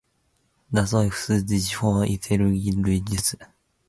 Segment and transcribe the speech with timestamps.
[0.73, 3.37] だそい ｈｓｄｇ ほ；いせるぎ ｌｈｓｇ